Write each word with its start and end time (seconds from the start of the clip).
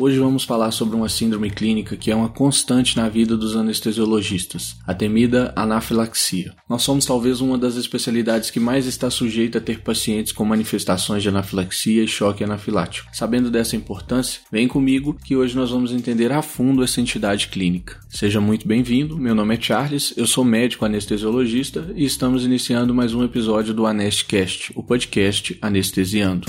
Hoje 0.00 0.16
vamos 0.20 0.44
falar 0.44 0.70
sobre 0.70 0.94
uma 0.94 1.08
síndrome 1.08 1.50
clínica 1.50 1.96
que 1.96 2.08
é 2.08 2.14
uma 2.14 2.28
constante 2.28 2.96
na 2.96 3.08
vida 3.08 3.36
dos 3.36 3.56
anestesiologistas, 3.56 4.76
a 4.86 4.94
temida 4.94 5.52
anafilaxia. 5.56 6.54
Nós 6.68 6.82
somos 6.82 7.04
talvez 7.04 7.40
uma 7.40 7.58
das 7.58 7.74
especialidades 7.74 8.48
que 8.48 8.60
mais 8.60 8.86
está 8.86 9.10
sujeita 9.10 9.58
a 9.58 9.60
ter 9.60 9.80
pacientes 9.80 10.30
com 10.30 10.44
manifestações 10.44 11.20
de 11.20 11.28
anafilaxia 11.28 12.04
e 12.04 12.06
choque 12.06 12.44
anafilático. 12.44 13.08
Sabendo 13.12 13.50
dessa 13.50 13.74
importância, 13.74 14.40
vem 14.52 14.68
comigo 14.68 15.18
que 15.24 15.34
hoje 15.34 15.56
nós 15.56 15.72
vamos 15.72 15.90
entender 15.90 16.30
a 16.30 16.42
fundo 16.42 16.84
essa 16.84 17.00
entidade 17.00 17.48
clínica. 17.48 17.98
Seja 18.08 18.40
muito 18.40 18.68
bem-vindo, 18.68 19.18
meu 19.18 19.34
nome 19.34 19.56
é 19.56 19.60
Charles, 19.60 20.14
eu 20.16 20.28
sou 20.28 20.44
médico 20.44 20.84
anestesiologista 20.84 21.92
e 21.96 22.04
estamos 22.04 22.44
iniciando 22.44 22.94
mais 22.94 23.14
um 23.14 23.24
episódio 23.24 23.74
do 23.74 23.84
Anestcast, 23.84 24.72
o 24.76 24.82
podcast 24.84 25.58
Anestesiando. 25.60 26.46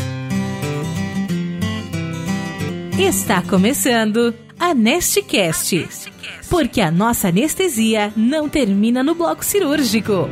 Está 3.00 3.42
começando 3.42 4.36
a 4.60 4.74
Nestcast, 4.74 5.88
porque 6.50 6.82
a 6.82 6.92
nossa 6.92 7.30
anestesia 7.30 8.12
não 8.14 8.50
termina 8.50 9.02
no 9.02 9.16
bloco 9.16 9.44
cirúrgico. 9.44 10.28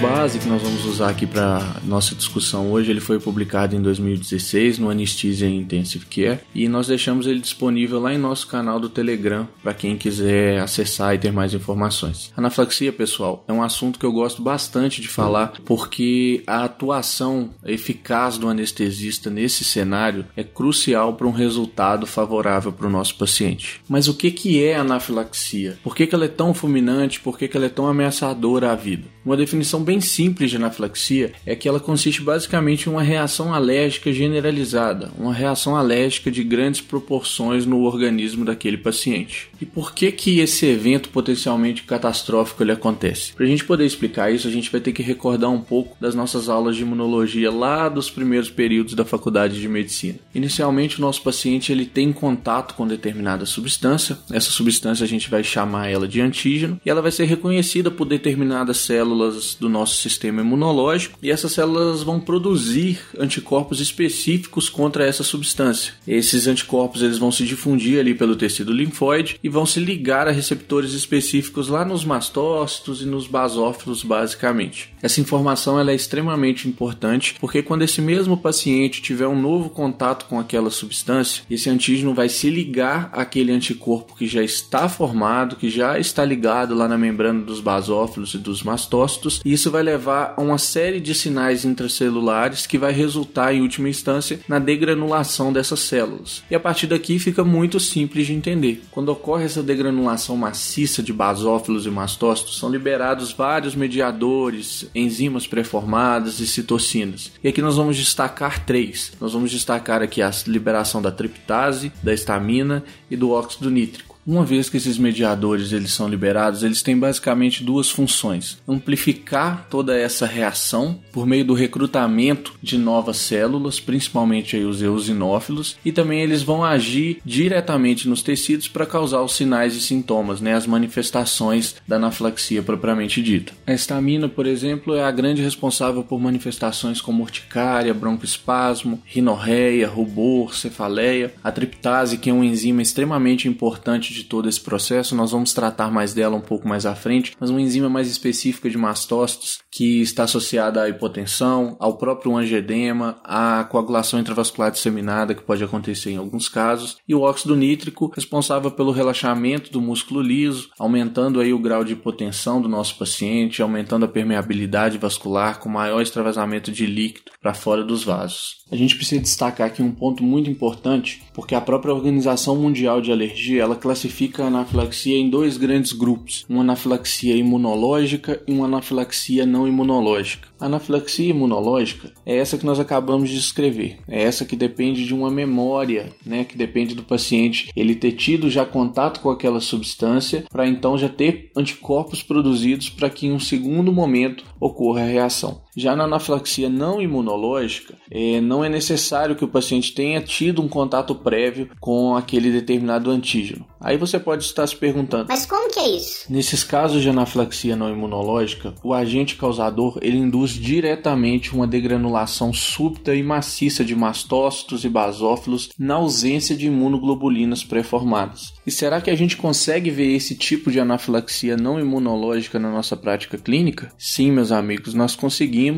Base 0.00 0.38
que 0.38 0.48
nós 0.48 0.62
vamos 0.62 0.86
usar 0.86 1.10
aqui 1.10 1.26
para 1.26 1.76
nossa 1.84 2.14
discussão 2.14 2.72
hoje, 2.72 2.90
ele 2.90 3.00
foi 3.00 3.20
publicado 3.20 3.76
em 3.76 3.82
2016 3.82 4.78
no 4.78 4.88
Anesthesia 4.88 5.46
Intensive 5.46 6.06
Care 6.06 6.40
e 6.54 6.68
nós 6.68 6.86
deixamos 6.86 7.26
ele 7.26 7.38
disponível 7.38 8.00
lá 8.00 8.14
em 8.14 8.16
nosso 8.16 8.46
canal 8.46 8.80
do 8.80 8.88
Telegram 8.88 9.46
para 9.62 9.74
quem 9.74 9.98
quiser 9.98 10.58
acessar 10.58 11.14
e 11.14 11.18
ter 11.18 11.30
mais 11.30 11.52
informações. 11.52 12.32
Anaflaxia, 12.34 12.90
pessoal, 12.90 13.44
é 13.46 13.52
um 13.52 13.62
assunto 13.62 13.98
que 13.98 14.06
eu 14.06 14.12
gosto 14.12 14.40
bastante 14.40 15.02
de 15.02 15.08
falar 15.08 15.52
porque 15.66 16.42
a 16.46 16.64
atuação 16.64 17.50
eficaz 17.62 18.38
do 18.38 18.48
anestesista 18.48 19.28
nesse 19.28 19.64
cenário 19.64 20.24
é 20.34 20.42
crucial 20.42 21.12
para 21.12 21.26
um 21.26 21.32
resultado 21.32 22.06
favorável 22.06 22.72
para 22.72 22.86
o 22.86 22.90
nosso 22.90 23.16
paciente. 23.16 23.82
Mas 23.86 24.08
o 24.08 24.14
que, 24.14 24.30
que 24.30 24.64
é 24.64 24.76
anafilaxia? 24.76 25.78
Por 25.82 25.94
que, 25.94 26.06
que 26.06 26.14
ela 26.14 26.24
é 26.24 26.28
tão 26.28 26.54
fulminante? 26.54 27.20
Por 27.20 27.36
que, 27.36 27.46
que 27.46 27.56
ela 27.56 27.66
é 27.66 27.70
tão 27.70 27.86
ameaçadora 27.86 28.72
à 28.72 28.74
vida? 28.74 29.04
Uma 29.24 29.36
definição 29.36 29.84
bem 29.90 30.00
simples 30.00 30.52
de 30.52 30.56
anafilaxia 30.56 31.32
é 31.44 31.56
que 31.56 31.68
ela 31.68 31.80
consiste 31.80 32.22
basicamente 32.22 32.86
em 32.86 32.92
uma 32.92 33.02
reação 33.02 33.52
alérgica 33.52 34.12
generalizada, 34.12 35.10
uma 35.18 35.34
reação 35.34 35.74
alérgica 35.74 36.30
de 36.30 36.44
grandes 36.44 36.80
proporções 36.80 37.66
no 37.66 37.82
organismo 37.82 38.44
daquele 38.44 38.76
paciente. 38.76 39.48
E 39.60 39.66
por 39.66 39.92
que 39.92 40.12
que 40.12 40.38
esse 40.38 40.64
evento 40.64 41.08
potencialmente 41.08 41.82
catastrófico 41.82 42.62
ele 42.62 42.70
acontece? 42.70 43.32
Para 43.32 43.44
a 43.44 43.48
gente 43.48 43.64
poder 43.64 43.84
explicar 43.84 44.32
isso, 44.32 44.46
a 44.46 44.50
gente 44.50 44.70
vai 44.70 44.80
ter 44.80 44.92
que 44.92 45.02
recordar 45.02 45.50
um 45.50 45.60
pouco 45.60 45.96
das 46.00 46.14
nossas 46.14 46.48
aulas 46.48 46.76
de 46.76 46.82
imunologia 46.82 47.50
lá 47.50 47.88
dos 47.88 48.08
primeiros 48.08 48.48
períodos 48.48 48.94
da 48.94 49.04
faculdade 49.04 49.60
de 49.60 49.68
medicina. 49.68 50.20
Inicialmente, 50.32 50.98
o 50.98 51.00
nosso 51.00 51.20
paciente 51.20 51.72
ele 51.72 51.84
tem 51.84 52.12
contato 52.12 52.76
com 52.76 52.86
determinada 52.86 53.44
substância. 53.44 54.16
Essa 54.30 54.52
substância 54.52 55.02
a 55.02 55.08
gente 55.08 55.28
vai 55.28 55.42
chamar 55.42 55.88
ela 55.88 56.06
de 56.06 56.20
antígeno 56.20 56.80
e 56.86 56.88
ela 56.88 57.02
vai 57.02 57.10
ser 57.10 57.24
reconhecida 57.24 57.90
por 57.90 58.04
determinadas 58.04 58.76
células 58.76 59.56
do 59.58 59.68
nosso 59.68 59.79
sistema 59.86 60.40
imunológico 60.40 61.18
e 61.22 61.30
essas 61.30 61.52
células 61.52 62.02
vão 62.02 62.20
produzir 62.20 63.00
anticorpos 63.18 63.80
específicos 63.80 64.68
contra 64.68 65.06
essa 65.06 65.22
substância. 65.22 65.94
Esses 66.06 66.46
anticorpos 66.46 67.02
eles 67.02 67.18
vão 67.18 67.30
se 67.30 67.44
difundir 67.44 67.98
ali 67.98 68.14
pelo 68.14 68.36
tecido 68.36 68.72
linfóide 68.72 69.38
e 69.42 69.48
vão 69.48 69.66
se 69.66 69.80
ligar 69.80 70.28
a 70.28 70.32
receptores 70.32 70.92
específicos 70.92 71.68
lá 71.68 71.84
nos 71.84 72.04
mastócitos 72.04 73.02
e 73.02 73.06
nos 73.06 73.26
basófilos 73.26 74.02
basicamente. 74.02 74.92
Essa 75.02 75.20
informação 75.20 75.78
ela 75.78 75.92
é 75.92 75.94
extremamente 75.94 76.68
importante 76.68 77.34
porque 77.40 77.62
quando 77.62 77.82
esse 77.82 78.00
mesmo 78.00 78.36
paciente 78.36 79.02
tiver 79.02 79.26
um 79.26 79.40
novo 79.40 79.70
contato 79.70 80.26
com 80.26 80.38
aquela 80.38 80.70
substância, 80.70 81.44
esse 81.50 81.70
antígeno 81.70 82.14
vai 82.14 82.28
se 82.28 82.50
ligar 82.50 83.10
àquele 83.12 83.52
anticorpo 83.52 84.16
que 84.16 84.26
já 84.26 84.42
está 84.42 84.88
formado, 84.88 85.56
que 85.56 85.70
já 85.70 85.98
está 85.98 86.24
ligado 86.24 86.74
lá 86.74 86.88
na 86.88 86.98
membrana 86.98 87.42
dos 87.42 87.60
basófilos 87.60 88.34
e 88.34 88.38
dos 88.38 88.62
mastócitos 88.62 89.40
e 89.44 89.52
isso 89.52 89.69
vai 89.70 89.82
levar 89.82 90.34
a 90.36 90.40
uma 90.40 90.58
série 90.58 91.00
de 91.00 91.14
sinais 91.14 91.64
intracelulares 91.64 92.66
que 92.66 92.78
vai 92.78 92.92
resultar, 92.92 93.54
em 93.54 93.62
última 93.62 93.88
instância, 93.88 94.40
na 94.48 94.58
degranulação 94.58 95.52
dessas 95.52 95.80
células. 95.80 96.42
E 96.50 96.54
a 96.54 96.60
partir 96.60 96.86
daqui 96.86 97.18
fica 97.18 97.44
muito 97.44 97.78
simples 97.78 98.26
de 98.26 98.32
entender. 98.32 98.82
Quando 98.90 99.10
ocorre 99.10 99.44
essa 99.44 99.62
degranulação 99.62 100.36
maciça 100.36 101.02
de 101.02 101.12
basófilos 101.12 101.86
e 101.86 101.90
mastócitos, 101.90 102.58
são 102.58 102.70
liberados 102.70 103.32
vários 103.32 103.74
mediadores, 103.74 104.86
enzimas 104.94 105.46
pré-formadas 105.46 106.40
e 106.40 106.46
citocinas. 106.46 107.32
E 107.42 107.48
aqui 107.48 107.62
nós 107.62 107.76
vamos 107.76 107.96
destacar 107.96 108.64
três. 108.64 109.12
Nós 109.20 109.32
vamos 109.32 109.50
destacar 109.50 110.02
aqui 110.02 110.22
a 110.22 110.30
liberação 110.46 111.00
da 111.00 111.10
triptase, 111.10 111.92
da 112.02 112.12
estamina 112.12 112.84
e 113.10 113.16
do 113.16 113.30
óxido 113.30 113.70
nítrico. 113.70 114.09
Uma 114.26 114.44
vez 114.44 114.68
que 114.68 114.76
esses 114.76 114.98
mediadores 114.98 115.72
eles 115.72 115.92
são 115.92 116.08
liberados, 116.08 116.62
eles 116.62 116.82
têm 116.82 116.98
basicamente 116.98 117.64
duas 117.64 117.90
funções: 117.90 118.58
amplificar 118.68 119.66
toda 119.70 119.96
essa 119.96 120.26
reação 120.26 121.00
por 121.10 121.26
meio 121.26 121.44
do 121.44 121.54
recrutamento 121.54 122.54
de 122.62 122.76
novas 122.76 123.16
células, 123.16 123.80
principalmente 123.80 124.56
aí 124.56 124.64
os 124.64 124.82
eosinófilos, 124.82 125.76
e 125.84 125.90
também 125.90 126.20
eles 126.20 126.42
vão 126.42 126.62
agir 126.62 127.18
diretamente 127.24 128.08
nos 128.08 128.22
tecidos 128.22 128.68
para 128.68 128.86
causar 128.86 129.22
os 129.22 129.34
sinais 129.34 129.74
e 129.74 129.80
sintomas, 129.80 130.40
né, 130.40 130.54
as 130.54 130.66
manifestações 130.66 131.76
da 131.88 131.96
anafilaxia 131.96 132.62
propriamente 132.62 133.22
dita. 133.22 133.52
A 133.66 133.72
estamina, 133.72 134.28
por 134.28 134.46
exemplo, 134.46 134.94
é 134.94 135.02
a 135.02 135.10
grande 135.10 135.42
responsável 135.42 136.04
por 136.04 136.20
manifestações 136.20 137.00
como 137.00 137.22
urticária, 137.22 137.94
broncoespasmo, 137.94 139.00
rinorreia, 139.04 139.88
rubor, 139.88 140.54
cefaleia. 140.54 141.32
A 141.42 141.50
triptase, 141.50 142.18
que 142.18 142.30
é 142.30 142.32
uma 142.32 142.44
enzima 142.44 142.82
extremamente 142.82 143.48
importante 143.48 144.09
de 144.12 144.24
todo 144.24 144.48
esse 144.48 144.60
processo, 144.60 145.14
nós 145.14 145.32
vamos 145.32 145.52
tratar 145.52 145.90
mais 145.90 146.12
dela 146.12 146.36
um 146.36 146.40
pouco 146.40 146.68
mais 146.68 146.86
à 146.86 146.94
frente, 146.94 147.36
mas 147.38 147.50
uma 147.50 147.60
enzima 147.60 147.88
mais 147.88 148.08
específica 148.08 148.68
de 148.68 148.78
mastócitos 148.78 149.60
que 149.70 150.00
está 150.00 150.24
associada 150.24 150.82
à 150.82 150.88
hipotensão, 150.88 151.76
ao 151.78 151.96
próprio 151.96 152.36
angedema, 152.36 153.18
à 153.24 153.64
coagulação 153.64 154.20
intravascular 154.20 154.70
disseminada 154.70 155.34
que 155.34 155.42
pode 155.42 155.62
acontecer 155.62 156.10
em 156.10 156.16
alguns 156.16 156.48
casos, 156.48 156.96
e 157.08 157.14
o 157.14 157.20
óxido 157.20 157.56
nítrico 157.56 158.12
responsável 158.14 158.70
pelo 158.70 158.92
relaxamento 158.92 159.70
do 159.70 159.80
músculo 159.80 160.20
liso, 160.20 160.70
aumentando 160.78 161.40
aí 161.40 161.52
o 161.52 161.58
grau 161.58 161.84
de 161.84 161.92
hipotensão 161.92 162.60
do 162.60 162.68
nosso 162.68 162.96
paciente, 162.96 163.62
aumentando 163.62 164.04
a 164.04 164.08
permeabilidade 164.08 164.98
vascular 164.98 165.58
com 165.58 165.68
maior 165.68 166.00
extravasamento 166.00 166.72
de 166.72 166.86
líquido 166.86 167.30
para 167.40 167.54
fora 167.54 167.84
dos 167.84 168.04
vasos. 168.04 168.60
A 168.70 168.76
gente 168.76 168.94
precisa 168.96 169.20
destacar 169.20 169.66
aqui 169.66 169.82
um 169.82 169.92
ponto 169.92 170.22
muito 170.22 170.48
importante, 170.48 171.22
porque 171.34 171.54
a 171.54 171.60
própria 171.60 171.92
Organização 171.92 172.56
Mundial 172.56 173.00
de 173.00 173.10
Alergia, 173.10 173.62
ela 173.62 173.74
classifica 173.74 173.99
a 174.38 174.46
anafilaxia 174.46 175.16
em 175.16 175.28
dois 175.28 175.56
grandes 175.56 175.92
grupos, 175.92 176.44
uma 176.48 176.62
anafilaxia 176.62 177.34
imunológica 177.34 178.42
e 178.46 178.52
uma 178.52 178.66
anafilaxia 178.66 179.44
não 179.44 179.66
imunológica. 179.66 180.48
A 180.58 180.66
anafilaxia 180.66 181.30
imunológica 181.30 182.12
é 182.24 182.36
essa 182.36 182.58
que 182.58 182.66
nós 182.66 182.78
acabamos 182.78 183.30
de 183.30 183.36
descrever, 183.36 183.98
é 184.08 184.22
essa 184.22 184.44
que 184.44 184.56
depende 184.56 185.04
de 185.04 185.14
uma 185.14 185.30
memória, 185.30 186.12
né, 186.24 186.44
que 186.44 186.56
depende 186.56 186.94
do 186.94 187.02
paciente 187.02 187.70
ele 187.74 187.94
ter 187.94 188.12
tido 188.12 188.50
já 188.50 188.64
contato 188.64 189.20
com 189.20 189.30
aquela 189.30 189.60
substância 189.60 190.44
para 190.50 190.68
então 190.68 190.98
já 190.98 191.08
ter 191.08 191.50
anticorpos 191.56 192.22
produzidos 192.22 192.88
para 192.88 193.10
que 193.10 193.26
em 193.26 193.32
um 193.32 193.40
segundo 193.40 193.92
momento 193.92 194.44
ocorra 194.60 195.02
a 195.02 195.06
reação. 195.06 195.62
Já 195.80 195.96
na 195.96 196.04
anafilaxia 196.04 196.68
não 196.68 197.00
imunológica, 197.00 197.94
é, 198.10 198.38
não 198.38 198.62
é 198.62 198.68
necessário 198.68 199.34
que 199.34 199.42
o 199.42 199.48
paciente 199.48 199.94
tenha 199.94 200.20
tido 200.20 200.60
um 200.60 200.68
contato 200.68 201.14
prévio 201.14 201.70
com 201.80 202.14
aquele 202.14 202.52
determinado 202.52 203.10
antígeno. 203.10 203.64
Aí 203.80 203.96
você 203.96 204.20
pode 204.20 204.44
estar 204.44 204.66
se 204.66 204.76
perguntando: 204.76 205.28
Mas 205.28 205.46
como 205.46 205.70
que 205.72 205.80
é 205.80 205.96
isso? 205.96 206.30
Nesses 206.30 206.62
casos 206.62 207.00
de 207.00 207.08
anafilaxia 207.08 207.74
não 207.74 207.90
imunológica, 207.90 208.74
o 208.84 208.92
agente 208.92 209.36
causador 209.36 209.98
ele 210.02 210.18
induz 210.18 210.50
diretamente 210.50 211.54
uma 211.54 211.66
degranulação 211.66 212.52
súbita 212.52 213.14
e 213.14 213.22
maciça 213.22 213.82
de 213.82 213.96
mastócitos 213.96 214.84
e 214.84 214.88
basófilos 214.90 215.70
na 215.78 215.94
ausência 215.94 216.54
de 216.54 216.66
imunoglobulinas 216.66 217.64
pré-formadas. 217.64 218.52
E 218.66 218.70
será 218.70 219.00
que 219.00 219.08
a 219.08 219.16
gente 219.16 219.38
consegue 219.38 219.90
ver 219.90 220.14
esse 220.14 220.34
tipo 220.34 220.70
de 220.70 220.78
anafilaxia 220.78 221.56
não 221.56 221.80
imunológica 221.80 222.58
na 222.58 222.70
nossa 222.70 222.94
prática 222.98 223.38
clínica? 223.38 223.90
Sim, 223.96 224.30
meus 224.30 224.52
amigos, 224.52 224.92
nós 224.92 225.16
conseguimos 225.16 225.69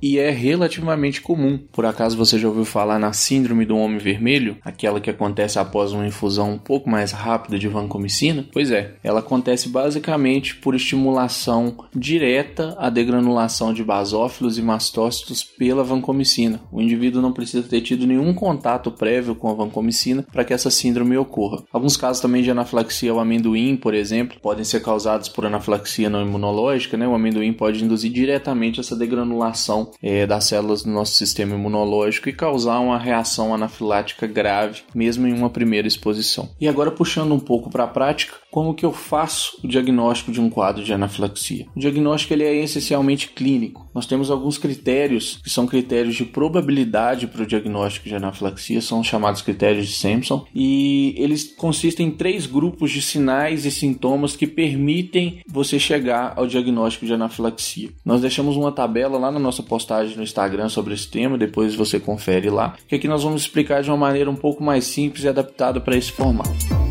e 0.00 0.18
é 0.18 0.30
relativamente 0.30 1.20
comum. 1.20 1.58
Por 1.72 1.84
acaso 1.86 2.16
você 2.16 2.38
já 2.38 2.48
ouviu 2.48 2.64
falar 2.64 2.98
na 2.98 3.12
síndrome 3.12 3.64
do 3.64 3.76
homem 3.76 3.98
vermelho, 3.98 4.56
aquela 4.64 5.00
que 5.00 5.10
acontece 5.10 5.58
após 5.58 5.92
uma 5.92 6.06
infusão 6.06 6.52
um 6.52 6.58
pouco 6.58 6.88
mais 6.88 7.12
rápida 7.12 7.58
de 7.58 7.68
vancomicina? 7.68 8.46
Pois 8.52 8.70
é, 8.70 8.94
ela 9.02 9.20
acontece 9.20 9.68
basicamente 9.68 10.56
por 10.56 10.74
estimulação 10.74 11.76
direta 11.94 12.76
à 12.78 12.90
degranulação 12.90 13.72
de 13.72 13.84
basófilos 13.84 14.58
e 14.58 14.62
mastócitos 14.62 15.42
pela 15.42 15.84
vancomicina. 15.84 16.60
O 16.70 16.80
indivíduo 16.80 17.22
não 17.22 17.32
precisa 17.32 17.66
ter 17.68 17.80
tido 17.80 18.06
nenhum 18.06 18.32
contato 18.34 18.90
prévio 18.90 19.34
com 19.34 19.50
a 19.50 19.54
vancomicina 19.54 20.24
para 20.32 20.44
que 20.44 20.52
essa 20.52 20.70
síndrome 20.70 21.16
ocorra. 21.16 21.62
Alguns 21.72 21.96
casos 21.96 22.22
também 22.22 22.42
de 22.42 22.50
anafilaxia 22.50 23.10
ao 23.10 23.20
amendoim, 23.20 23.76
por 23.76 23.94
exemplo, 23.94 24.38
podem 24.40 24.64
ser 24.64 24.80
causados 24.80 25.28
por 25.28 25.46
anafilaxia 25.46 26.10
não 26.10 26.22
imunológica, 26.22 26.96
né? 26.96 27.06
O 27.06 27.14
amendoim 27.14 27.52
pode 27.52 27.84
induzir 27.84 28.10
diretamente 28.10 28.80
essa 28.80 28.96
degranulação 29.18 29.90
é, 30.02 30.26
das 30.26 30.44
células 30.44 30.82
do 30.82 30.90
nosso 30.90 31.14
sistema 31.14 31.54
imunológico 31.54 32.28
e 32.28 32.32
causar 32.32 32.78
uma 32.78 32.98
reação 32.98 33.54
anafilática 33.54 34.26
grave, 34.26 34.82
mesmo 34.94 35.26
em 35.26 35.32
uma 35.32 35.50
primeira 35.50 35.88
exposição. 35.88 36.48
E 36.60 36.68
agora 36.68 36.90
puxando 36.90 37.32
um 37.32 37.40
pouco 37.40 37.70
para 37.70 37.84
a 37.84 37.88
prática, 37.88 38.34
como 38.50 38.74
que 38.74 38.84
eu 38.84 38.92
faço 38.92 39.58
o 39.62 39.68
diagnóstico 39.68 40.32
de 40.32 40.40
um 40.40 40.48
quadro 40.48 40.82
de 40.82 40.92
anafilaxia? 40.92 41.66
O 41.76 41.80
diagnóstico 41.80 42.32
ele 42.32 42.44
é 42.44 42.62
essencialmente 42.62 43.28
clínico. 43.28 43.88
Nós 43.94 44.06
temos 44.06 44.30
alguns 44.30 44.58
critérios 44.58 45.38
que 45.42 45.50
são 45.50 45.66
critérios 45.66 46.14
de 46.14 46.24
probabilidade 46.24 47.26
para 47.26 47.42
o 47.42 47.46
diagnóstico 47.46 48.08
de 48.08 48.14
anafilaxia, 48.14 48.80
são 48.80 49.02
chamados 49.02 49.42
critérios 49.42 49.86
de 49.86 49.94
Sampson, 49.94 50.46
e 50.54 51.14
eles 51.18 51.52
consistem 51.56 52.06
em 52.06 52.10
três 52.10 52.46
grupos 52.46 52.90
de 52.90 53.02
sinais 53.02 53.64
e 53.64 53.70
sintomas 53.70 54.36
que 54.36 54.46
permitem 54.46 55.40
você 55.46 55.78
chegar 55.78 56.32
ao 56.36 56.46
diagnóstico 56.46 57.06
de 57.06 57.12
anafilaxia. 57.12 57.90
Nós 58.04 58.20
deixamos 58.20 58.56
uma 58.56 58.72
tabela 58.72 59.18
lá 59.18 59.30
na 59.30 59.38
nossa 59.38 59.62
postagem 59.62 60.16
no 60.16 60.22
Instagram 60.22 60.68
sobre 60.68 60.94
esse 60.94 61.08
tema, 61.08 61.36
depois 61.36 61.74
você 61.74 62.00
confere 62.00 62.50
lá, 62.50 62.76
que 62.86 62.94
aqui 62.94 63.08
nós 63.08 63.22
vamos 63.22 63.42
explicar 63.42 63.82
de 63.82 63.90
uma 63.90 63.96
maneira 63.96 64.30
um 64.30 64.36
pouco 64.36 64.62
mais 64.62 64.84
simples 64.84 65.24
e 65.24 65.28
adaptada 65.28 65.80
para 65.80 65.96
esse 65.96 66.12
formato. 66.12 66.87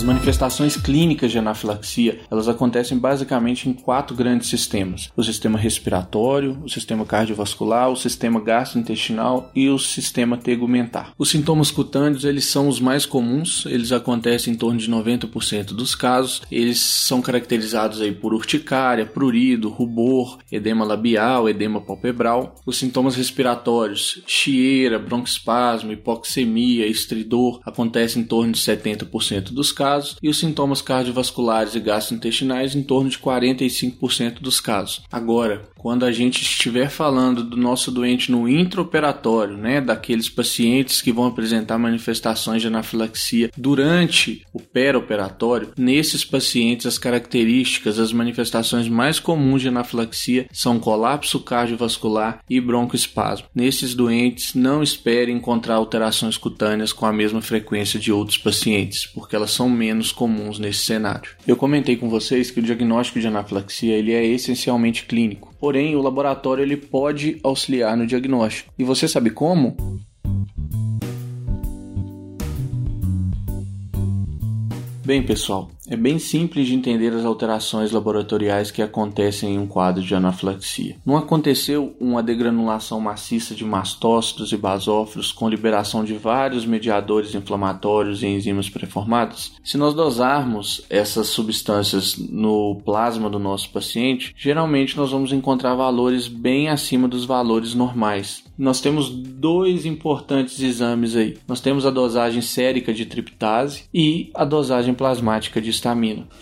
As 0.00 0.04
manifestações 0.06 0.78
clínicas 0.78 1.30
de 1.30 1.36
anafilaxia, 1.36 2.20
elas 2.30 2.48
acontecem 2.48 2.96
basicamente 2.96 3.68
em 3.68 3.74
quatro 3.74 4.16
grandes 4.16 4.48
sistemas: 4.48 5.12
o 5.14 5.22
sistema 5.22 5.58
respiratório, 5.58 6.58
o 6.64 6.70
sistema 6.70 7.04
cardiovascular, 7.04 7.90
o 7.90 7.96
sistema 7.96 8.40
gastrointestinal 8.40 9.50
e 9.54 9.68
o 9.68 9.78
sistema 9.78 10.38
tegumentar. 10.38 11.12
Os 11.18 11.28
sintomas 11.28 11.70
cutâneos, 11.70 12.24
eles 12.24 12.46
são 12.46 12.66
os 12.66 12.80
mais 12.80 13.04
comuns, 13.04 13.66
eles 13.66 13.92
acontecem 13.92 14.54
em 14.54 14.56
torno 14.56 14.78
de 14.78 14.90
90% 14.90 15.74
dos 15.74 15.94
casos. 15.94 16.40
Eles 16.50 16.80
são 16.80 17.20
caracterizados 17.20 18.00
aí 18.00 18.10
por 18.10 18.32
urticária, 18.32 19.04
prurido, 19.04 19.68
rubor, 19.68 20.38
edema 20.50 20.82
labial, 20.82 21.46
edema 21.46 21.78
palpebral. 21.78 22.54
Os 22.64 22.78
sintomas 22.78 23.16
respiratórios, 23.16 24.22
chieira, 24.26 24.98
broncoespasmo, 24.98 25.92
hipoxemia, 25.92 26.86
estridor, 26.86 27.60
acontecem 27.66 28.22
em 28.22 28.24
torno 28.24 28.52
de 28.52 28.60
70% 28.60 29.52
dos 29.52 29.70
casos 29.70 29.89
casos 29.90 30.16
e 30.22 30.28
os 30.28 30.38
sintomas 30.38 30.80
cardiovasculares 30.80 31.74
e 31.74 31.80
gastrointestinais 31.80 32.74
em 32.74 32.82
torno 32.82 33.10
de 33.10 33.18
45% 33.18 34.40
dos 34.40 34.60
casos. 34.60 35.02
Agora, 35.10 35.68
quando 35.76 36.04
a 36.04 36.12
gente 36.12 36.42
estiver 36.42 36.90
falando 36.90 37.42
do 37.42 37.56
nosso 37.56 37.90
doente 37.90 38.30
no 38.30 38.48
intraoperatório, 38.48 39.56
né, 39.56 39.80
daqueles 39.80 40.28
pacientes 40.28 41.00
que 41.00 41.12
vão 41.12 41.26
apresentar 41.26 41.78
manifestações 41.78 42.60
de 42.60 42.68
anafilaxia 42.68 43.50
durante 43.56 44.46
o 44.52 44.60
perioperatório, 44.60 45.72
nesses 45.78 46.24
pacientes 46.24 46.86
as 46.86 46.98
características, 46.98 47.98
as 47.98 48.12
manifestações 48.12 48.88
mais 48.88 49.18
comuns 49.18 49.62
de 49.62 49.68
anafilaxia 49.68 50.46
são 50.52 50.78
colapso 50.78 51.40
cardiovascular 51.40 52.40
e 52.48 52.60
broncoespasmo. 52.60 53.48
Nesses 53.54 53.94
doentes, 53.94 54.54
não 54.54 54.82
espere 54.82 55.32
encontrar 55.32 55.76
alterações 55.76 56.36
cutâneas 56.36 56.92
com 56.92 57.06
a 57.06 57.12
mesma 57.12 57.40
frequência 57.40 57.98
de 57.98 58.12
outros 58.12 58.36
pacientes, 58.36 59.06
porque 59.06 59.34
elas 59.34 59.50
são 59.50 59.68
menos 59.80 60.12
comuns 60.12 60.58
nesse 60.58 60.80
cenário. 60.80 61.30
Eu 61.46 61.56
comentei 61.56 61.96
com 61.96 62.10
vocês 62.10 62.50
que 62.50 62.60
o 62.60 62.62
diagnóstico 62.62 63.18
de 63.18 63.26
anafilaxia 63.26 63.96
ele 63.96 64.12
é 64.12 64.22
essencialmente 64.26 65.06
clínico, 65.06 65.54
porém 65.58 65.96
o 65.96 66.02
laboratório 66.02 66.62
ele 66.62 66.76
pode 66.76 67.40
auxiliar 67.42 67.96
no 67.96 68.06
diagnóstico. 68.06 68.70
E 68.78 68.84
você 68.84 69.08
sabe 69.08 69.30
como? 69.30 69.74
Bem, 75.02 75.22
pessoal, 75.22 75.70
é 75.90 75.96
bem 75.96 76.20
simples 76.20 76.68
de 76.68 76.74
entender 76.74 77.12
as 77.12 77.24
alterações 77.24 77.90
laboratoriais 77.90 78.70
que 78.70 78.80
acontecem 78.80 79.54
em 79.54 79.58
um 79.58 79.66
quadro 79.66 80.00
de 80.00 80.14
anafilaxia. 80.14 80.96
Não 81.04 81.16
aconteceu 81.16 81.96
uma 81.98 82.22
degranulação 82.22 83.00
maciça 83.00 83.56
de 83.56 83.64
mastócitos 83.64 84.52
e 84.52 84.56
basófilos 84.56 85.32
com 85.32 85.48
liberação 85.48 86.04
de 86.04 86.14
vários 86.14 86.64
mediadores 86.64 87.34
inflamatórios 87.34 88.22
e 88.22 88.28
enzimas 88.28 88.70
preformadas? 88.70 89.52
Se 89.64 89.76
nós 89.76 89.92
dosarmos 89.92 90.82
essas 90.88 91.26
substâncias 91.26 92.16
no 92.16 92.80
plasma 92.84 93.28
do 93.28 93.40
nosso 93.40 93.70
paciente, 93.70 94.32
geralmente 94.36 94.96
nós 94.96 95.10
vamos 95.10 95.32
encontrar 95.32 95.74
valores 95.74 96.28
bem 96.28 96.68
acima 96.68 97.08
dos 97.08 97.24
valores 97.24 97.74
normais. 97.74 98.44
Nós 98.56 98.80
temos 98.80 99.10
dois 99.10 99.86
importantes 99.86 100.60
exames 100.60 101.16
aí. 101.16 101.36
Nós 101.48 101.60
temos 101.60 101.84
a 101.84 101.90
dosagem 101.90 102.42
sérica 102.42 102.92
de 102.92 103.06
triptase 103.06 103.84
e 103.92 104.30
a 104.34 104.44
dosagem 104.44 104.94
plasmática 104.94 105.60
de 105.60 105.79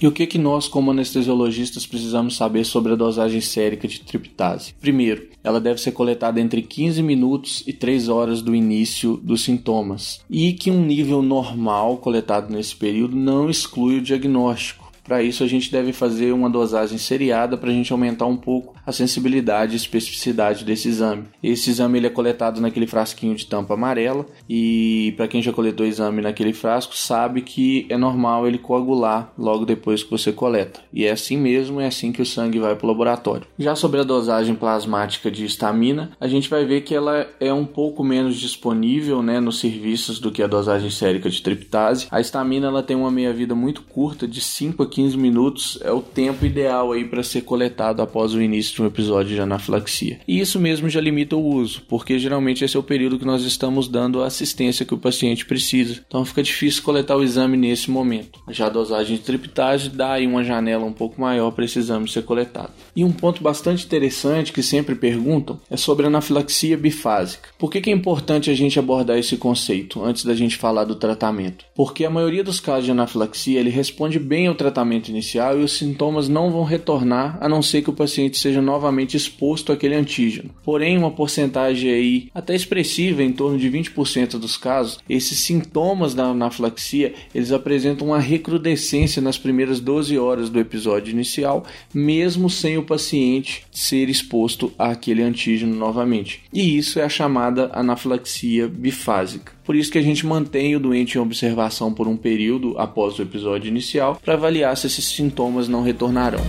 E 0.00 0.06
o 0.06 0.12
que, 0.12 0.26
que 0.26 0.38
nós, 0.38 0.68
como 0.68 0.90
anestesiologistas, 0.90 1.86
precisamos 1.86 2.36
saber 2.36 2.64
sobre 2.64 2.92
a 2.92 2.96
dosagem 2.96 3.40
sérica 3.40 3.86
de 3.86 4.00
triptase? 4.00 4.74
Primeiro, 4.80 5.28
ela 5.42 5.60
deve 5.60 5.80
ser 5.80 5.92
coletada 5.92 6.40
entre 6.40 6.62
15 6.62 7.02
minutos 7.02 7.62
e 7.66 7.72
3 7.72 8.08
horas 8.08 8.42
do 8.42 8.54
início 8.54 9.16
dos 9.22 9.42
sintomas, 9.42 10.20
e 10.28 10.52
que 10.52 10.70
um 10.70 10.84
nível 10.84 11.22
normal 11.22 11.98
coletado 11.98 12.52
nesse 12.52 12.74
período 12.74 13.16
não 13.16 13.48
exclui 13.48 13.98
o 13.98 14.02
diagnóstico. 14.02 14.87
Para 15.08 15.22
isso, 15.22 15.42
a 15.42 15.46
gente 15.46 15.72
deve 15.72 15.94
fazer 15.94 16.32
uma 16.32 16.50
dosagem 16.50 16.98
seriada 16.98 17.56
para 17.56 17.70
a 17.70 17.72
gente 17.72 17.90
aumentar 17.90 18.26
um 18.26 18.36
pouco 18.36 18.74
a 18.84 18.92
sensibilidade 18.92 19.72
e 19.72 19.76
especificidade 19.76 20.66
desse 20.66 20.86
exame. 20.88 21.24
Esse 21.42 21.70
exame 21.70 21.98
ele 21.98 22.08
é 22.08 22.10
coletado 22.10 22.60
naquele 22.60 22.86
frasquinho 22.86 23.34
de 23.34 23.46
tampa 23.46 23.72
amarela 23.72 24.26
e 24.46 25.14
para 25.16 25.26
quem 25.26 25.40
já 25.40 25.50
coletou 25.50 25.86
o 25.86 25.88
exame 25.88 26.20
naquele 26.20 26.52
frasco 26.52 26.94
sabe 26.94 27.40
que 27.40 27.86
é 27.88 27.96
normal 27.96 28.46
ele 28.46 28.58
coagular 28.58 29.32
logo 29.38 29.64
depois 29.64 30.02
que 30.02 30.10
você 30.10 30.30
coleta. 30.30 30.80
E 30.92 31.06
é 31.06 31.10
assim 31.10 31.38
mesmo, 31.38 31.80
é 31.80 31.86
assim 31.86 32.12
que 32.12 32.20
o 32.20 32.26
sangue 32.26 32.58
vai 32.58 32.76
para 32.76 32.84
o 32.84 32.88
laboratório. 32.88 33.46
Já 33.58 33.74
sobre 33.74 34.00
a 34.00 34.04
dosagem 34.04 34.54
plasmática 34.54 35.30
de 35.30 35.46
estamina, 35.46 36.10
a 36.20 36.28
gente 36.28 36.50
vai 36.50 36.66
ver 36.66 36.82
que 36.82 36.94
ela 36.94 37.26
é 37.40 37.52
um 37.52 37.64
pouco 37.64 38.04
menos 38.04 38.36
disponível 38.36 39.22
né, 39.22 39.40
nos 39.40 39.58
serviços 39.58 40.18
do 40.18 40.30
que 40.30 40.42
a 40.42 40.46
dosagem 40.46 40.90
sérica 40.90 41.30
de 41.30 41.40
triptase. 41.40 42.08
A 42.10 42.20
estamina 42.20 42.66
ela 42.66 42.82
tem 42.82 42.94
uma 42.94 43.10
meia-vida 43.10 43.54
muito 43.54 43.80
curta, 43.82 44.28
de 44.28 44.42
5 44.42 44.82
a 44.82 44.86
15 44.98 45.16
minutos 45.16 45.78
é 45.82 45.92
o 45.92 46.02
tempo 46.02 46.44
ideal 46.44 46.90
aí 46.90 47.04
para 47.04 47.22
ser 47.22 47.42
coletado 47.42 48.02
após 48.02 48.34
o 48.34 48.42
início 48.42 48.74
de 48.74 48.82
um 48.82 48.86
episódio 48.86 49.32
de 49.32 49.40
anafilaxia. 49.40 50.18
E 50.26 50.40
isso 50.40 50.58
mesmo 50.58 50.88
já 50.88 51.00
limita 51.00 51.36
o 51.36 51.54
uso, 51.54 51.82
porque 51.88 52.18
geralmente 52.18 52.64
esse 52.64 52.76
é 52.76 52.80
o 52.80 52.82
período 52.82 53.16
que 53.16 53.24
nós 53.24 53.44
estamos 53.44 53.86
dando 53.86 54.20
a 54.20 54.26
assistência 54.26 54.84
que 54.84 54.92
o 54.92 54.98
paciente 54.98 55.46
precisa. 55.46 56.00
Então 56.04 56.24
fica 56.24 56.42
difícil 56.42 56.82
coletar 56.82 57.14
o 57.14 57.22
exame 57.22 57.56
nesse 57.56 57.92
momento. 57.92 58.40
Já 58.50 58.66
a 58.66 58.70
dosagem 58.70 59.18
de 59.18 59.22
triptase 59.22 59.88
dá 59.88 60.14
aí 60.14 60.26
uma 60.26 60.42
janela 60.42 60.84
um 60.84 60.92
pouco 60.92 61.20
maior 61.20 61.52
para 61.52 61.64
esse 61.64 61.78
exame 61.78 62.08
ser 62.08 62.24
coletado. 62.24 62.72
E 62.96 63.04
um 63.04 63.12
ponto 63.12 63.40
bastante 63.40 63.86
interessante 63.86 64.52
que 64.52 64.64
sempre 64.64 64.96
perguntam 64.96 65.60
é 65.70 65.76
sobre 65.76 66.08
anafilaxia 66.08 66.76
bifásica. 66.76 67.50
Por 67.56 67.70
que, 67.70 67.80
que 67.80 67.90
é 67.90 67.92
importante 67.92 68.50
a 68.50 68.54
gente 68.54 68.80
abordar 68.80 69.16
esse 69.16 69.36
conceito 69.36 70.02
antes 70.02 70.24
da 70.24 70.34
gente 70.34 70.56
falar 70.56 70.82
do 70.82 70.96
tratamento? 70.96 71.64
Porque 71.76 72.04
a 72.04 72.10
maioria 72.10 72.42
dos 72.42 72.58
casos 72.58 72.86
de 72.86 72.90
anafilaxia 72.90 73.60
ele 73.60 73.70
responde 73.70 74.18
bem 74.18 74.48
ao 74.48 74.56
tratamento 74.56 74.87
tratamento 74.88 75.08
inicial 75.08 75.60
e 75.60 75.62
os 75.62 75.76
sintomas 75.76 76.28
não 76.28 76.50
vão 76.50 76.64
retornar 76.64 77.36
a 77.40 77.48
não 77.48 77.60
ser 77.60 77.82
que 77.82 77.90
o 77.90 77.92
paciente 77.92 78.38
seja 78.38 78.62
novamente 78.62 79.16
exposto 79.16 79.70
àquele 79.70 79.94
antígeno. 79.94 80.50
Porém, 80.64 80.96
uma 80.96 81.10
porcentagem 81.10 81.90
aí 81.90 82.28
até 82.34 82.54
expressiva, 82.54 83.22
em 83.22 83.32
torno 83.32 83.58
de 83.58 83.70
20% 83.70 84.38
dos 84.38 84.56
casos, 84.56 84.98
esses 85.08 85.38
sintomas 85.38 86.14
da 86.14 86.24
anafilaxia, 86.24 87.12
eles 87.34 87.52
apresentam 87.52 88.08
uma 88.08 88.18
recrudescência 88.18 89.20
nas 89.20 89.36
primeiras 89.36 89.80
12 89.80 90.18
horas 90.18 90.48
do 90.48 90.58
episódio 90.58 91.12
inicial, 91.12 91.64
mesmo 91.92 92.48
sem 92.48 92.78
o 92.78 92.82
paciente 92.82 93.64
ser 93.70 94.08
exposto 94.08 94.72
àquele 94.78 95.22
antígeno 95.22 95.74
novamente. 95.74 96.42
E 96.52 96.76
isso 96.76 96.98
é 96.98 97.04
a 97.04 97.08
chamada 97.08 97.70
anafilaxia 97.74 98.66
bifásica. 98.68 99.57
Por 99.68 99.76
isso 99.76 99.92
que 99.92 99.98
a 99.98 100.02
gente 100.02 100.24
mantém 100.24 100.74
o 100.74 100.80
doente 100.80 101.18
em 101.18 101.20
observação 101.20 101.92
por 101.92 102.08
um 102.08 102.16
período 102.16 102.74
após 102.78 103.18
o 103.18 103.22
episódio 103.22 103.68
inicial 103.68 104.18
para 104.24 104.32
avaliar 104.32 104.74
se 104.74 104.86
esses 104.86 105.04
sintomas 105.04 105.68
não 105.68 105.82
retornarão. 105.82 106.40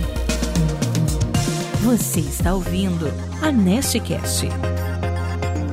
Você 1.84 2.20
está 2.20 2.54
ouvindo 2.54 3.12
a 3.42 3.52
Nestcast 3.52 4.46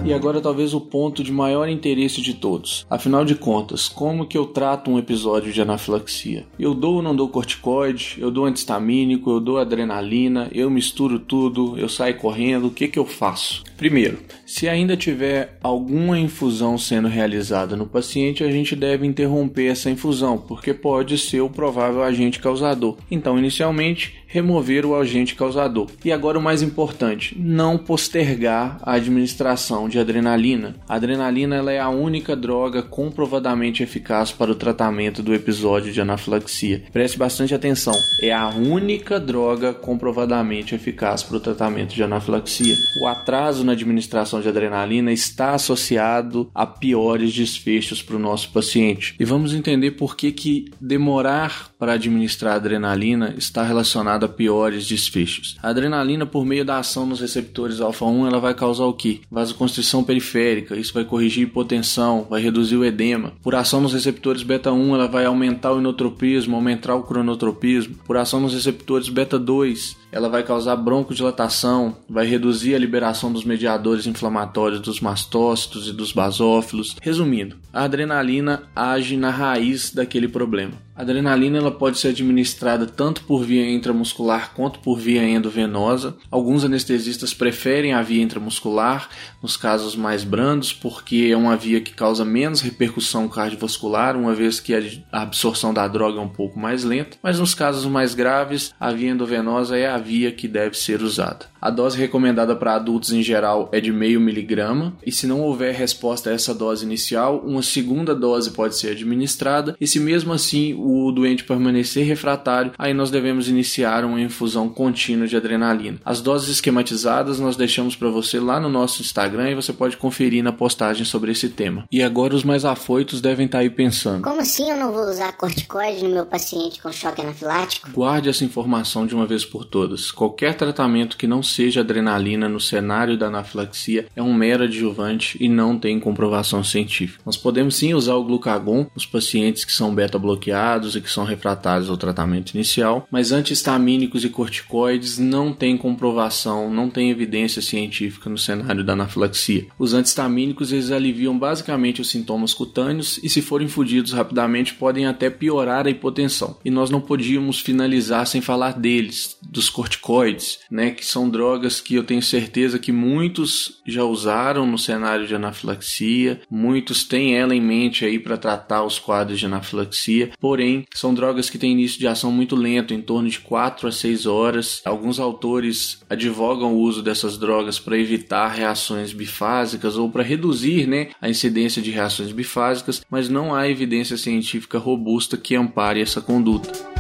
E 0.06 0.14
agora 0.14 0.42
talvez 0.42 0.74
o 0.74 0.82
ponto 0.82 1.24
de 1.24 1.32
maior 1.32 1.70
interesse 1.70 2.20
de 2.20 2.34
todos. 2.34 2.86
Afinal 2.90 3.24
de 3.24 3.36
contas, 3.36 3.88
como 3.88 4.26
que 4.26 4.38
eu 4.38 4.48
trato 4.48 4.92
um 4.92 5.00
episódio 5.00 5.54
de 5.54 5.62
anafilaxia? 5.62 6.46
Eu 6.60 6.74
dou 6.74 6.96
ou 6.96 7.02
não 7.02 7.16
dou 7.16 7.30
corticoide? 7.30 8.18
Eu 8.18 8.30
dou 8.30 8.44
antistamínico? 8.44 9.32
Eu 9.32 9.40
dou 9.40 9.58
adrenalina? 9.58 10.50
Eu 10.52 10.70
misturo 10.70 11.18
tudo? 11.18 11.80
Eu 11.80 11.88
saio 11.88 12.18
correndo? 12.18 12.68
O 12.68 12.72
que 12.72 12.90
que 12.90 13.00
eu 13.00 13.06
faço? 13.06 13.64
Primeiro, 13.78 14.18
se 14.46 14.68
ainda 14.68 14.98
tiver 14.98 15.58
alguma 15.62 16.18
infusão 16.18 16.78
sendo 16.78 17.08
realizada 17.08 17.76
no 17.76 17.86
paciente, 17.86 18.44
a 18.44 18.50
gente 18.50 18.76
deve 18.76 19.06
interromper 19.06 19.68
essa 19.68 19.90
infusão, 19.90 20.38
porque 20.38 20.74
pode 20.74 21.18
ser 21.18 21.42
o 21.42 21.50
provável 21.50 22.02
agente 22.02 22.40
causador. 22.40 22.98
Então, 23.12 23.38
inicialmente, 23.38 24.16
remover 24.28 24.86
o 24.86 24.96
agente 24.96 25.36
causador. 25.36 25.90
E 26.04 26.12
agora 26.12 26.38
o 26.38 26.42
mais 26.42 26.62
importante, 26.62 27.36
não 27.40 27.78
postergar 27.78 28.78
a 28.84 28.94
administração 28.94 29.88
de 29.88 29.98
adrenalina. 30.00 30.76
A 30.88 30.96
adrenalina 30.96 31.56
ela 31.56 31.72
é 31.72 31.80
a 31.80 31.90
única 31.90 32.36
droga 32.36 32.82
comprovadamente 32.82 33.82
eficaz 33.82 34.32
para 34.32 34.52
o 34.52 34.56
tratamento 34.56 35.24
do 35.24 35.34
episódio 35.34 35.94
de 35.94 36.02
anafilaxia. 36.02 36.84
Preste 36.92 37.18
bastante 37.18 37.56
atenção, 37.56 37.94
é 38.22 38.34
a 38.34 38.50
única 38.50 39.20
droga 39.20 39.74
comprovadamente 39.74 40.76
eficaz 40.76 41.24
para 41.24 41.38
o 41.38 41.40
tratamento 41.40 41.96
de 41.96 42.04
anafilaxia. 42.04 42.76
O 43.02 43.08
atraso 43.08 43.64
na 43.68 43.74
administração 43.74 44.42
de 44.42 44.50
adrenalina 44.50 45.12
está 45.12 45.54
associado 45.54 46.50
a 46.56 46.66
piores 46.66 47.34
desfechos 47.34 48.02
para 48.02 48.16
o 48.16 48.20
nosso 48.20 48.52
paciente. 48.52 49.16
E 49.20 49.26
vamos 49.26 49.54
entender 49.54 49.92
por 49.92 50.16
que, 50.16 50.32
que 50.32 50.72
demorar 50.82 51.72
para 51.78 51.94
administrar 51.94 52.56
adrenalina 52.56 53.34
está 53.38 53.64
relacionado 53.64 54.26
a 54.26 54.30
piores 54.30 54.88
desfechos. 54.88 55.58
A 55.62 55.70
adrenalina, 55.70 56.26
por 56.26 56.46
meio 56.46 56.66
da 56.66 56.80
ação 56.80 57.06
nos 57.06 57.20
receptores 57.20 57.80
alfa-1, 57.80 58.28
ela 58.28 58.40
vai 58.40 58.54
causar 58.54 58.86
o 58.86 58.94
que? 58.94 59.22
Vasoconstrição 59.30 60.04
periférica, 60.04 60.76
isso 60.76 60.94
vai 60.94 61.06
corrigir 61.06 61.44
hipotensão, 61.44 62.26
vai 62.30 62.42
reduzir 62.42 62.78
o 62.78 62.86
edema. 62.86 63.34
Por 63.42 63.56
ação 63.56 63.82
nos 63.82 63.94
receptores 63.94 64.44
beta-1, 64.44 64.94
ela 64.94 65.08
vai 65.08 65.26
aumentar 65.26 65.74
o 65.74 65.80
inotropismo, 65.80 66.56
aumentar 66.56 66.96
o 66.96 67.04
cronotropismo. 67.04 67.96
Por 68.06 68.18
ação 68.18 68.40
nos 68.40 68.54
receptores 68.54 69.10
beta-2, 69.10 69.96
ela 70.12 70.30
vai 70.30 70.44
causar 70.44 70.76
broncodilatação, 70.76 71.98
vai 72.10 72.26
reduzir 72.26 72.74
a 72.74 72.80
liberação 72.80 73.32
dos 73.32 73.44
mediadores 73.44 74.08
inflamatórios 74.08 74.80
dos 74.80 75.00
mastócitos 75.00 75.88
e 75.88 75.94
dos 75.94 76.12
basófilos. 76.12 76.96
Resumindo, 77.02 77.58
a 77.72 77.84
adrenalina 77.84 78.64
age 78.76 79.18
na 79.18 79.30
raiz 79.30 79.92
daquele 79.94 80.28
problema. 80.28 80.74
A 80.96 81.02
adrenalina 81.02 81.60
ela 81.68 81.76
pode 81.76 82.00
ser 82.00 82.10
administrada 82.10 82.86
tanto 82.86 83.24
por 83.24 83.44
via 83.44 83.70
intramuscular 83.70 84.54
quanto 84.54 84.80
por 84.80 84.98
via 84.98 85.24
endovenosa. 85.28 86.16
Alguns 86.32 86.64
anestesistas 86.64 87.34
preferem 87.34 87.94
a 87.94 88.02
via 88.02 88.24
intramuscular 88.24 89.10
nos 89.44 89.58
casos 89.58 89.96
mais 89.96 90.24
brandos, 90.24 90.72
porque 90.72 91.30
é 91.32 91.38
uma 91.38 91.58
via 91.58 91.82
que 91.82 91.94
causa 91.94 92.24
menos 92.24 92.62
repercussão 92.62 93.28
cardiovascular, 93.28 94.16
uma 94.16 94.34
vez 94.34 94.60
que 94.60 94.74
a 94.74 95.22
absorção 95.22 95.74
da 95.74 95.88
droga 95.88 96.20
é 96.20 96.24
um 96.24 96.30
pouco 96.30 96.58
mais 96.58 96.84
lenta. 96.84 97.18
Mas 97.22 97.40
nos 97.40 97.54
casos 97.54 97.86
mais 97.86 98.16
graves, 98.16 98.74
a 98.80 98.92
via 98.92 99.12
endovenosa 99.12 99.78
é 99.78 99.88
a 99.88 99.98
via 99.98 100.32
que 100.32 100.48
deve 100.48 100.78
ser 100.78 101.02
usada. 101.02 101.48
A 101.60 101.70
dose 101.70 101.98
recomendada 101.98 102.56
para 102.56 102.76
adultos 102.76 103.12
em 103.12 103.22
geral 103.22 103.70
é 103.74 103.82
de 103.82 103.92
meio 103.92 104.22
miligrama, 104.22 104.96
e 105.06 105.12
se 105.12 105.28
não 105.28 105.42
houver 105.42 105.74
resposta 105.74 106.30
a 106.30 106.34
essa 106.34 106.54
dose 106.54 106.86
inicial, 106.86 107.40
uma 107.40 107.62
segunda 107.62 108.16
dose 108.16 108.52
pode 108.52 108.78
ser 108.78 108.92
administrada, 108.92 109.76
e 109.82 109.88
se 109.88 110.00
mesmo 110.00 110.32
assim 110.32 110.76
o 110.78 111.12
doente 111.12 111.44
permanecer 111.58 112.06
refratário, 112.06 112.72
aí 112.78 112.94
nós 112.94 113.10
devemos 113.10 113.50
iniciar 113.50 114.06
uma 114.06 114.22
infusão 114.22 114.70
contínua 114.70 115.28
de 115.28 115.36
adrenalina. 115.36 115.98
As 116.06 116.22
doses 116.22 116.50
esquematizadas 116.50 117.40
nós 117.40 117.56
deixamos 117.56 117.96
para 117.96 118.10
você 118.10 118.40
lá 118.40 118.60
no 118.60 118.70
nosso 118.70 119.02
Instagram 119.02 119.50
e 119.50 119.56
você 119.56 119.74
pode 119.74 119.98
conferir 119.98 120.44
na 120.44 120.52
postagem 120.52 121.04
sobre 121.04 121.32
esse 121.32 121.50
tema. 121.50 121.86
E 121.92 122.04
agora 122.04 122.36
os 122.36 122.44
mais 122.44 122.64
afoitos 122.64 123.20
devem 123.20 123.48
estar 123.48 123.58
tá 123.58 123.62
aí 123.64 123.70
pensando: 123.70 124.22
Como 124.22 124.40
assim 124.40 124.70
eu 124.70 124.78
não 124.78 124.92
vou 124.92 125.10
usar 125.10 125.36
corticoide 125.36 126.04
no 126.04 126.10
meu 126.10 126.26
paciente 126.26 126.82
com 126.82 126.92
choque 126.92 127.22
anafilático? 127.22 127.90
Guarde 127.92 128.30
essa 128.30 128.46
informação 128.46 129.08
de 129.08 129.16
uma 129.16 129.26
vez 129.26 129.44
por 129.44 129.66
todas. 129.66 130.12
Qualquer 130.12 130.54
tratamento 130.54 131.18
que 131.18 131.28
não 131.28 131.42
seja 131.42 131.82
adrenalina 131.82 132.48
no 132.48 132.60
cenário 132.60 133.18
da 133.18 133.28
anafilaxia 133.28 134.08
é 134.16 134.22
um 134.22 134.34
mero 134.34 134.64
adjuvante 134.64 135.38
e 135.42 135.50
não 135.50 135.78
tem 135.78 136.00
comprovação 136.00 136.64
científica. 136.64 137.24
Nós 137.26 137.38
podemos 137.38 137.76
sim 137.76 137.94
usar 137.94 138.16
o 138.16 138.24
glucagon 138.24 138.88
nos 138.94 139.06
pacientes 139.06 139.66
que 139.66 139.72
são 139.72 139.94
beta 139.94 140.20
bloqueados 140.20 140.96
e 140.96 141.02
que 141.02 141.10
são 141.10 141.24
refratários 141.24 141.47
ao 141.90 141.98
tratamento 141.98 142.54
inicial, 142.54 143.08
mas 143.12 143.32
antihistamínicos 143.32 144.24
e 144.24 144.30
corticoides 144.30 145.18
não 145.18 145.54
têm 145.54 145.78
comprovação, 145.78 146.74
não 146.74 146.90
tem 146.90 147.10
evidência 147.10 147.62
científica 147.62 148.30
no 148.30 148.38
cenário 148.38 148.84
da 148.84 148.94
anafilaxia. 148.94 149.68
Os 149.78 149.94
antihistamínicos 149.94 150.72
eles 150.72 150.92
aliviam 150.92 151.38
basicamente 151.38 152.02
os 152.02 152.10
sintomas 152.10 152.54
cutâneos 152.54 153.20
e 153.24 153.30
se 153.30 153.42
forem 153.42 153.68
infundidos 153.68 154.12
rapidamente 154.12 154.74
podem 154.74 155.06
até 155.06 155.30
piorar 155.30 155.88
a 155.88 155.90
hipotensão. 155.90 156.58
E 156.64 156.70
nós 156.70 156.90
não 156.90 157.02
podíamos 157.02 157.60
finalizar 157.60 158.26
sem 158.28 158.42
falar 158.42 158.74
deles, 158.74 159.38
dos 159.42 159.70
corticoides, 159.70 160.60
né, 160.70 160.92
que 160.92 161.06
são 161.06 161.30
drogas 161.30 161.80
que 161.80 161.96
eu 161.96 162.04
tenho 162.04 162.22
certeza 162.22 162.80
que 162.80 162.92
muitos 162.92 163.82
já 163.86 164.04
usaram 164.04 164.66
no 164.66 164.78
cenário 164.78 165.28
de 165.28 165.36
anafilaxia, 165.36 166.42
muitos 166.50 167.04
têm 167.04 167.36
ela 167.36 167.56
em 167.56 167.62
mente 167.62 168.06
aí 168.06 168.20
para 168.20 168.38
tratar 168.38 168.84
os 168.84 169.00
quadros 169.00 169.40
de 169.40 169.46
anafilaxia, 169.46 170.32
porém 170.40 170.86
são 170.94 171.14
drogas 171.38 171.50
que 171.50 171.58
têm 171.58 171.72
início 171.74 172.00
de 172.00 172.08
ação 172.08 172.32
muito 172.32 172.56
lento, 172.56 172.94
em 172.94 173.02
torno 173.02 173.30
de 173.30 173.40
4 173.40 173.88
a 173.88 173.92
6 173.92 174.26
horas. 174.26 174.82
Alguns 174.84 175.20
autores 175.20 176.02
advogam 176.10 176.74
o 176.74 176.80
uso 176.80 177.04
dessas 177.04 177.38
drogas 177.38 177.78
para 177.78 177.98
evitar 177.98 178.48
reações 178.48 179.14
bifásicas 179.14 179.98
ou 179.98 180.10
para 180.10 180.24
reduzir 180.24 180.88
né, 180.88 181.10
a 181.22 181.30
incidência 181.30 181.82
de 181.82 181.92
reações 181.92 182.32
bifásicas, 182.32 183.02
mas 183.10 183.30
não 183.30 183.54
há 183.54 183.70
evidência 183.70 184.18
científica 184.18 184.80
robusta 184.80 185.38
que 185.38 185.56
ampare 185.56 186.02
essa 186.02 186.22
conduta. 186.22 186.97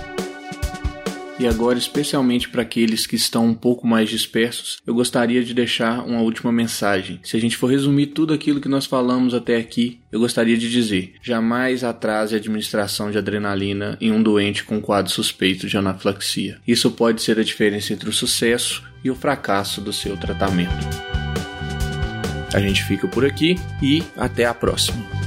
E 1.39 1.45
agora, 1.45 1.77
especialmente 1.77 2.49
para 2.49 2.63
aqueles 2.63 3.05
que 3.05 3.15
estão 3.15 3.45
um 3.45 3.53
pouco 3.53 3.85
mais 3.85 4.09
dispersos, 4.09 4.79
eu 4.87 4.93
gostaria 4.93 5.43
de 5.43 5.53
deixar 5.53 6.03
uma 6.03 6.21
última 6.21 6.51
mensagem. 6.51 7.19
Se 7.23 7.37
a 7.37 7.39
gente 7.39 7.55
for 7.55 7.67
resumir 7.67 8.07
tudo 8.07 8.33
aquilo 8.33 8.59
que 8.59 8.67
nós 8.67 8.87
falamos 8.87 9.35
até 9.35 9.57
aqui, 9.57 10.01
eu 10.11 10.19
gostaria 10.19 10.57
de 10.57 10.69
dizer: 10.69 11.13
jamais 11.21 11.83
atrase 11.83 12.33
a 12.33 12.39
administração 12.39 13.11
de 13.11 13.19
adrenalina 13.19 13.97
em 14.01 14.11
um 14.11 14.23
doente 14.23 14.63
com 14.63 14.81
quadro 14.81 15.11
suspeito 15.11 15.67
de 15.67 15.77
anafilaxia. 15.77 16.59
Isso 16.67 16.89
pode 16.89 17.21
ser 17.21 17.39
a 17.39 17.43
diferença 17.43 17.93
entre 17.93 18.09
o 18.09 18.13
sucesso 18.13 18.83
e 19.03 19.11
o 19.11 19.15
fracasso 19.15 19.79
do 19.79 19.93
seu 19.93 20.17
tratamento. 20.17 20.87
A 22.51 22.59
gente 22.59 22.83
fica 22.85 23.07
por 23.07 23.23
aqui 23.23 23.55
e 23.83 24.01
até 24.15 24.45
a 24.45 24.53
próxima. 24.53 25.26